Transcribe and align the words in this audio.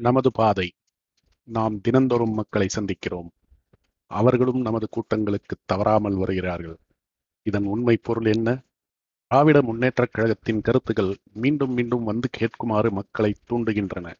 நமது 0.00 0.32
பாதை. 0.32 0.72
நாம் 1.44 1.80
தினந்தோறும் 1.80 2.32
மக்களை 2.32 2.68
சந்திக்கிறோம். 2.74 3.28
அவர்களும் 4.06 4.60
நமது 4.60 4.88
கூட்டங்களுக்கு 4.88 5.56
தவறாமல் 5.64 6.14
வருகிறார்கள். 6.14 6.76
இதன் 7.42 7.64
உண்மை 7.64 7.96
பொருள் 7.96 8.24
என்ன? 8.24 8.62
திராவிட 9.26 9.62
முன்னேற்றக் 9.62 10.12
கழகத்தின் 10.12 10.60
கருத்துக்கள் 10.60 11.16
மீண்டும் 11.32 11.72
மீண்டும் 11.72 12.04
வந்து 12.04 12.28
கேட்குமாறு 12.38 12.90
மக்களை 12.90 13.34
தூண்டுகின்றன. 13.50 14.14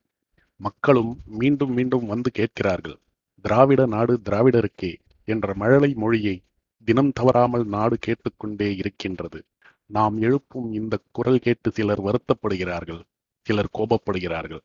மக்களும் 0.57 1.19
மீண்டும் 1.27 1.73
மீண்டும் 1.73 2.07
வந்து 2.07 2.31
கேட்கிறார்கள். 2.31 2.99
திராவிட 3.43 3.87
நாடு 3.87 4.21
திராவிடருக்கே 4.31 4.97
என்ற 5.25 5.55
மழலை 5.55 5.95
மொழியை 5.95 6.43
தினம் 6.85 7.13
தவறாமல் 7.13 7.65
நாடு 7.65 7.99
கேட்டுக்கொண்டே 7.99 8.77
இருக்கின்றது. 8.77 9.45
நாம் 9.87 10.21
எழுப்பும் 10.21 10.73
இந்த 10.73 10.99
குரல் 11.11 11.39
கேட்டு 11.39 11.71
சிலர் 11.71 12.03
வருத்தப்படுகிறார்கள். 12.03 13.03
சிலர் 13.43 13.71
கோபப்படுகிறார்கள். 13.79 14.61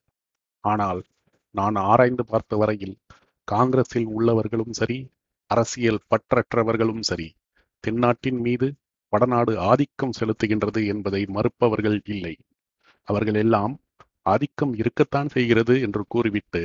ஆனால் 0.66 1.02
நான் 1.56 1.76
ஆராய்ந்து 1.90 2.24
பார்த்த 2.32 2.56
வரையில் 2.62 2.96
காங்கிரஸில் 3.48 4.08
உள்ளவர்களும் 4.16 4.74
சரி 4.80 4.98
அரசியல் 5.50 6.02
பற்றற்றவர்களும் 6.12 7.04
சரி 7.10 7.28
தென்னாட்டின் 7.84 8.40
மீது 8.46 8.68
வடநாடு 9.14 9.54
ஆதிக்கம் 9.70 10.16
செலுத்துகின்றது 10.20 10.82
என்பதை 10.94 11.22
மறுப்பவர்கள் 11.36 11.98
இல்லை. 12.14 12.34
அவர்கள் 13.08 13.38
எல்லாம் 13.44 13.74
ஆதிக்கம் 14.26 14.74
இருக்கத்தான் 14.82 15.30
செய்கிறது 15.36 15.74
என்று 15.86 16.02
கூறிவிட்டு 16.14 16.64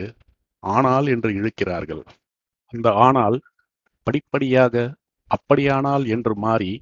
ஆனால் 0.62 1.06
என்று 1.14 1.30
இழுக்கிறார்கள். 1.38 2.02
அந்த 2.72 2.88
ஆனால் 3.06 3.36
படிப்படியாக 4.06 4.74
அப்படியானால் 5.30 6.04
என்று 6.14 6.34
மாறி 6.44 6.72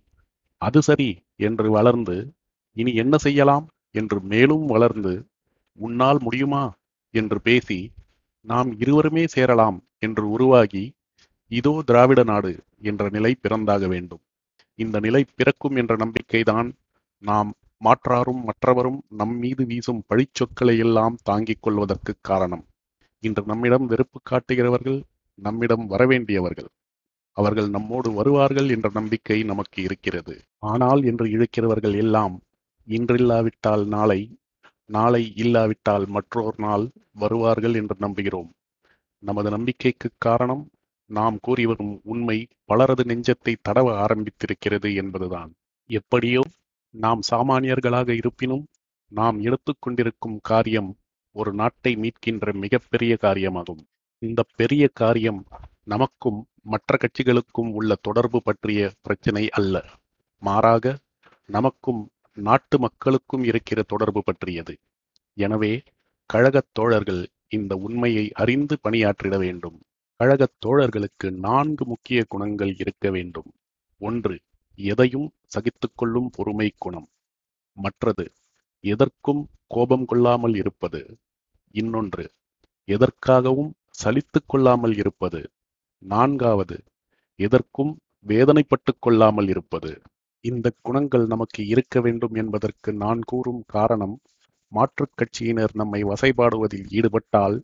அது 0.63 0.81
சரி 0.83 1.11
என்று 1.41 1.69
வளர்ந்து 1.71 2.17
இனி 2.77 2.93
என்ன 3.03 3.15
செய்யலாம் 3.27 3.67
என்று 3.95 4.19
மேலும் 4.33 4.65
வளர்ந்து 4.67 5.13
உன்னால் 5.79 6.21
முடியுமா 6.27 6.65
என்று 7.15 7.39
பேசி 7.41 7.79
நாம் 8.47 8.71
இருவருமே 8.81 9.25
சேரலாம் 9.27 9.79
என்று 9.99 10.25
உருவாகி 10.31 10.85
இதோ 11.51 11.73
திராவிட 11.83 12.23
நாடு 12.23 12.53
என்ற 12.81 13.03
நிலை 13.09 13.33
பிறந்தாக 13.43 13.87
வேண்டும். 13.89 14.23
இந்த 14.79 14.97
நிலை 15.01 15.23
பிறக்கும் 15.35 15.77
என்ற 15.77 15.93
நம்பிக்கைதான் 15.97 16.69
நாம் 17.25 17.51
மாற்றாரும் 17.83 18.41
மற்றவரும் 18.45 18.99
நம் 19.09 19.37
மீது 19.39 19.63
வீசும் 19.67 20.03
பழிச்சொற்களை 20.09 20.75
எல்லாம் 20.79 21.17
தாங்கிக் 21.23 21.63
கொள்வதற்கு 21.63 22.13
காரணம். 22.21 22.65
இன்று 23.23 23.43
நம்மிடம் 23.47 23.87
வெறுப்பு 23.87 24.19
காட்டுகிறவர்கள் 24.23 24.99
நம்மிடம் 25.39 25.85
வரவேண்டியவர்கள். 25.91 26.71
அவர்கள் 27.37 27.69
நம்மோடு 27.69 28.09
வருவார்கள் 28.13 28.69
என்ற 28.69 28.89
நம்பிக்கை 28.95 29.39
நமக்கு 29.43 29.79
இருக்கிறது. 29.83 30.35
ஆனால் 30.59 31.03
என்று 31.03 31.27
இழுக்கிறவர்கள் 31.27 31.97
எல்லாம் 31.97 32.35
இன்றில்லாவிட்டால் 32.89 33.85
நாளை 33.87 34.21
நாளை 34.89 35.23
இல்லாவிட்டால் 35.37 36.07
மற்றொரு 36.07 36.57
நாள் 36.57 36.85
வருவார்கள் 37.13 37.75
என்று 37.75 37.97
நம்புகிறோம். 38.01 38.51
நமது 39.23 39.49
நம்பிக்கைக்கு 39.51 40.09
காரணம் 40.19 40.65
நாம் 41.11 41.39
கூறி 41.43 41.67
வரும் 41.67 41.95
உண்மை 42.05 42.39
பலரது 42.65 43.05
நெஞ்சத்தை 43.05 43.55
தடவ 43.63 43.87
ஆரம்பித்திருக்கிறது 44.05 44.95
என்பதுதான். 44.95 45.51
எப்படியோ 45.91 46.43
நாம் 46.95 47.21
சாமானியர்களாக 47.31 48.09
இருப்பினும் 48.09 48.65
நாம் 49.13 49.39
எடுத்துக்கொண்டிருக்கும் 49.41 50.39
காரியம் 50.43 50.91
ஒரு 51.37 51.53
நாட்டை 51.53 51.93
மீட்கின்ற 51.97 52.53
மிகப்பெரிய 52.55 53.13
காரியமாகும். 53.21 53.83
இந்த 54.23 54.41
பெரிய 54.57 54.85
காரியம் 54.93 55.41
நமக்கும் 55.85 56.41
மற்ற 56.63 56.97
கட்சிகளுக்கும் 56.97 57.71
உள்ள 57.73 57.93
தொடர்பு 58.01 58.39
பற்றிய 58.43 58.91
பிரச்சனை 59.03 59.45
அல்ல. 59.51 59.85
மாறாக 60.43 60.95
நமக்கும் 61.49 62.03
நாட்டு 62.39 62.79
மக்களுக்கும் 62.79 63.45
இருக்கிற 63.45 63.83
தொடர்பு 63.83 64.23
பற்றியது. 64.25 64.77
எனவே 65.35 65.83
கழகத் 66.27 66.69
தோழர்கள் 66.73 67.29
இந்த 67.49 67.77
உண்மையை 67.77 68.31
அறிந்து 68.33 68.79
பணியாற்றிட 68.81 69.39
வேண்டும். 69.39 69.83
கழகத் 70.17 70.57
தோழர்களுக்கு 70.67 71.31
நான்கு 71.31 71.87
முக்கிய 71.87 72.25
குணங்கள் 72.29 72.77
இருக்க 72.79 73.11
வேண்டும். 73.11 73.53
ஒன்று 73.99 74.41
எதையும் 74.75 75.33
சகித்துக்கொள்ளும் 75.47 76.27
பொறுமை 76.33 76.73
குணம். 76.79 77.09
மற்றது 77.73 78.33
எதற்கும் 78.81 79.49
கோபம் 79.67 80.05
கொள்ளாமல் 80.05 80.55
இருப்பது. 80.55 81.19
இன்னொன்று 81.71 82.31
எதற்காகவும் 82.87 83.73
சலித்து 84.05 84.41
கொள்ளாமல் 84.47 84.97
இருப்பது. 84.97 85.51
நான்காவது 85.99 86.85
எதற்கும் 87.35 87.99
வேதனைப்பட்டு 88.27 88.93
கொள்ளாமல் 88.99 89.49
இருப்பது. 89.49 90.01
இந்த 90.45 90.73
குணங்கள் 90.83 91.27
நமக்கு 91.27 91.67
இருக்க 91.67 92.01
வேண்டும் 92.01 92.35
என்பதற்கு 92.35 92.93
நான் 92.93 93.21
கூறும் 93.27 93.63
காரணம் 93.67 94.21
மாற்றுக் 94.73 95.17
கட்சியினர் 95.17 95.73
நம்மை 95.73 96.05
வசைபாடுவதில் 96.05 96.89
ஈடுபட்டால் 96.89 97.57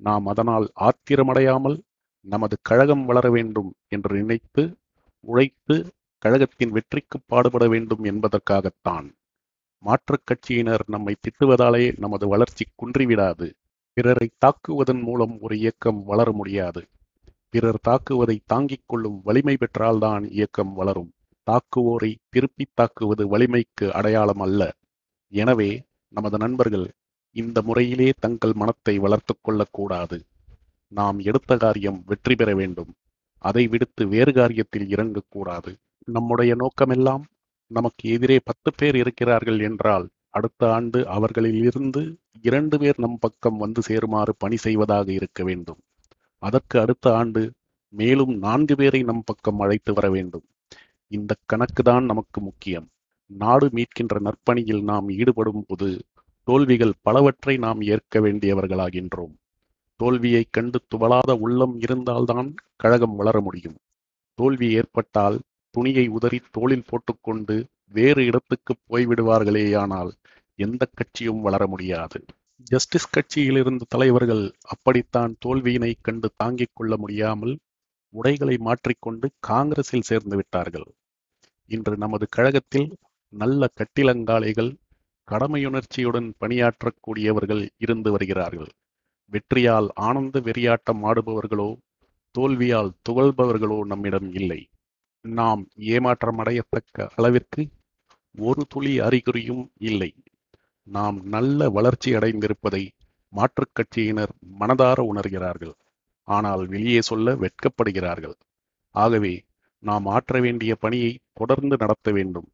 நாம் 0.00 0.26
அதனால் 0.26 0.72
ஆத்திரமடையாமல் 0.80 1.78
நமது 2.26 2.56
கழகம் 2.62 3.04
வளர 3.04 3.30
வேண்டும் 3.30 3.74
என்று 3.88 4.16
நினைத்து 4.16 4.78
உழைத்து 5.24 5.76
கழகத்தின் 6.18 6.70
வெற்றிக்கு 6.70 7.20
பாடுபட 7.26 7.68
வேண்டும் 7.68 8.04
என்பதற்காகத்தான். 8.04 9.06
மாற்றுக் 9.78 10.26
கட்சியினர் 10.26 10.84
நம்மை 10.86 11.14
திட்டுவதாலே 11.24 11.98
நமது 11.98 12.28
வளர்ச்சி 12.28 12.64
குன்றிவிடாது. 12.76 13.46
பிறரை 13.96 14.28
தாக்குவதன் 14.46 15.02
மூலம் 15.02 15.38
ஒரு 15.40 15.58
இயக்கம் 15.58 16.04
வளர 16.04 16.32
முடியாது. 16.32 16.82
பிறர் 17.50 17.80
தாக்குவதை 17.88 18.38
தாங்கிக் 18.46 18.86
கொள்ளும் 18.86 19.20
வலிமை 19.24 19.56
பெற்றால்தான் 19.56 20.24
இயக்கம் 20.30 20.72
வளரும். 20.74 21.10
தாக்குவோரை 21.46 22.10
திருப்பி 22.32 22.64
தாக்குவது 22.78 23.24
வலிமைக்கு 23.32 23.86
அடையாளம் 23.98 24.42
அல்ல. 24.46 24.62
எனவே 25.32 25.70
நமது 26.14 26.36
நண்பர்கள் 26.44 26.86
இந்த 27.36 27.58
முறையிலே 27.68 28.08
தங்கள் 28.24 28.54
மனத்தை 28.60 28.94
வளர்த்து 29.04 29.34
கொள்ளக்கூடாது 29.36 30.18
நாம் 30.92 31.18
எடுத்த 31.28 31.52
காரியம் 31.64 32.00
வெற்றி 32.10 32.34
பெற 32.40 32.50
வேண்டும். 32.60 32.90
அதை 33.44 33.62
விடுத்து 33.72 34.02
வேறு 34.14 34.32
காரியத்தில் 34.32 34.86
இறங்கக்கூடாது 34.94 35.70
நம்முடைய 36.08 36.52
நோக்கமெல்லாம் 36.62 37.24
நமக்கு 37.70 38.04
எதிரே 38.14 38.36
பத்து 38.48 38.70
பேர் 38.78 38.96
இருக்கிறார்கள் 39.02 39.60
என்றால் 39.68 40.06
அடுத்த 40.38 40.62
ஆண்டு 40.76 40.98
அவர்களிலிருந்து 41.16 42.02
இரண்டு 42.48 42.76
பேர் 42.82 42.98
நம் 43.04 43.18
பக்கம் 43.24 43.58
வந்து 43.64 43.80
சேருமாறு 43.88 44.32
பணி 44.42 44.56
செய்வதாக 44.66 45.08
இருக்க 45.18 45.40
வேண்டும். 45.48 45.80
அதற்கு 46.42 46.76
அடுத்த 46.84 47.06
ஆண்டு 47.20 47.42
மேலும் 47.94 48.32
நான்கு 48.44 48.74
பேரை 48.80 49.00
நம் 49.10 49.24
பக்கம் 49.30 49.60
அழைத்து 49.64 49.92
வர 49.92 50.06
வேண்டும். 50.16 50.44
இந்த 51.12 51.34
கணக்குதான் 51.46 52.04
நமக்கு 52.04 52.40
முக்கியம். 52.40 52.88
நாடு 53.26 53.66
மீட்கின்ற 53.66 54.20
நற்பணியில் 54.20 54.82
நாம் 54.82 55.08
ஈடுபடும் 55.08 55.64
போது 55.66 56.04
தோல்விகள் 56.44 56.92
பலவற்றை 57.02 57.56
நாம் 57.56 57.80
ஏற்க 57.82 58.20
வேண்டியவர்களாகின்றோம். 58.20 59.34
தோல்வியைக் 59.96 60.48
கண்டு 60.50 60.80
துவளாத 60.88 61.38
உள்ளம் 61.38 61.80
இருந்தால்தான் 61.80 62.54
கழகம் 62.76 63.16
வளர 63.16 63.40
முடியும். 63.40 63.76
தோல்வி 64.34 64.72
ஏற்பட்டால் 64.72 65.40
துணியை 65.70 66.08
உதறி 66.08 66.40
தோளில் 66.50 66.84
போட்டுக்கொண்டு 66.86 67.66
வேறு 67.92 68.24
இடத்துக்கு 68.24 68.74
போய்விடுவார்களேயானால் 68.90 70.10
எந்த 70.54 70.88
கட்சியும் 70.94 71.40
வளர 71.40 71.66
முடியாது. 71.66 72.24
ஜஸ்டிஸ் 72.62 73.10
கட்சியில் 73.10 73.56
இருந்த 73.56 73.84
தலைவர்கள் 73.88 74.52
அப்படித்தான் 74.62 75.36
தோல்வியினை 75.46 75.94
கண்டு 76.00 76.30
தாங்கிக் 76.36 76.74
கொள்ள 76.74 76.96
முடியாமல் 76.96 77.58
உடைகளை 78.08 78.56
மாற்றிக்கொண்டு 78.56 79.30
காங்கிரஸில் 79.40 80.00
சேர்ந்து 80.00 80.36
விட்டார்கள். 80.36 80.86
இன்று 81.74 81.94
நமது 81.96 82.26
கழகத்தில் 82.28 82.88
நல்ல 83.32 83.68
கட்டிலங்காலைகள் 83.78 84.70
கடமையுணர்ச்சியுடன் 85.28 86.28
பணியாற்றக்கூடியவர்கள் 86.40 87.62
இருந்து 87.76 88.10
வருகிறார்கள். 88.10 88.70
வெற்றியால் 89.32 89.88
ஆனந்த 90.00 90.36
வெறியாட்டம் 90.40 91.02
ஆடுபவர்களோ 91.02 91.70
தோல்வியால் 92.34 92.90
துவள்பவர்களோ 93.08 93.78
நம்மிடம் 93.84 94.28
இல்லை. 94.32 94.60
நாம் 95.24 95.62
ஏமாற்றம் 95.92 96.40
அடையத்தக்க 96.42 97.06
அளவிற்கு 97.16 97.62
ஒரு 98.38 98.62
துளி 98.68 98.92
அறிகுறியும் 99.00 99.64
இல்லை. 99.90 100.10
நாம் 100.86 101.18
நல்ல 101.34 101.68
வளர்ச்சி 101.70 102.10
அடைந்திருப்பதை 102.14 102.82
மாற்றுக் 103.32 103.74
கட்சியினர் 103.76 104.32
மனதார 104.60 104.98
உணர்கிறார்கள். 105.12 105.74
ஆனால் 106.28 106.62
வெளியே 106.66 107.00
சொல்ல 107.10 107.34
வெட்கப்படுகிறார்கள். 107.42 108.36
ஆகவே 108.94 109.34
நாம் 109.82 110.06
ஆற்ற 110.06 110.40
வேண்டிய 110.40 110.72
பணியை 110.74 111.18
தொடர்ந்து 111.32 111.76
நடத்த 111.78 112.10
வேண்டும். 112.10 112.48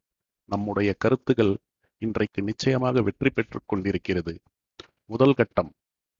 நம்முடைய 0.49 0.89
கருத்துகள் 0.97 1.57
இன்றைக்கு 2.01 2.41
நிச்சயமாக 2.41 3.01
வெற்றி 3.01 3.29
பெற்றுக் 3.29 3.67
கொண்டிருக்கிறது. 3.67 4.33
முதல் 5.05 5.33
கட்டம். 5.33 5.71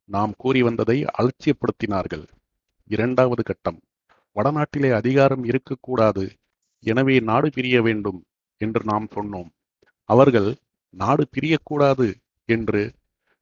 நாம் 0.09 0.33
கூறி 0.37 0.61
வந்ததை 0.61 1.05
அலட்சியப்படுத்தினார்கள். 1.19 2.25
இரண்டாவது 2.89 3.43
கட்டம். 3.43 3.79
வடநாட்டிலே 4.35 4.91
அதிகாரம் 4.91 5.43
இருக்கக்கூடாது. 5.43 6.25
எனவே 6.83 7.19
நாடு 7.19 7.49
பிரிய 7.49 7.81
வேண்டும் 7.81 8.19
என்று 8.61 8.81
நாம் 8.83 9.07
சொன்னோம். 9.15 9.49
அவர்கள் 10.09 10.49
நாடு 10.93 11.27
பிரியக்கூடாது 11.35 12.07
என்று 12.49 12.81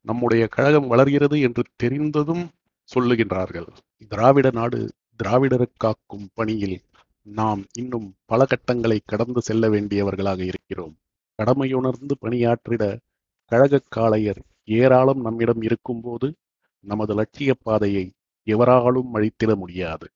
நம்முடைய 0.01 0.47
கழகம் 0.47 0.87
வளர்கிறது 0.87 1.37
என்று 1.41 1.63
தெரிந்ததும் 1.75 2.49
சொல்லுகின்றார்கள். 2.89 3.69
திராவிட 4.09 4.47
நாடு 4.53 4.79
திராவிடருக்காக்கும் 5.23 6.25
பணியில் 6.33 6.77
நாம் 7.27 7.63
இன்னும் 7.73 8.15
பல 8.25 8.45
கட்டங்களை 8.45 9.01
கடந்து 9.05 9.41
செல்ல 9.41 9.69
வேண்டியவர்களாக 9.69 10.39
இருக்கிறோம். 10.39 10.97
கடமையுணர்ந்து 11.37 12.11
பணியாற்றிட 12.19 12.99
கழகக் 13.45 13.91
காளையர் 13.95 14.41
ஏராளம் 14.65 15.21
நம்மிடம் 15.21 15.61
இருக்கும்போது 15.61 16.35
நமது 16.79 17.13
லட்சிய 17.13 17.53
பாதையை 17.53 18.13
எவராலும் 18.43 19.15
அழித்திட 19.15 19.55
முடியாது. 19.55 20.07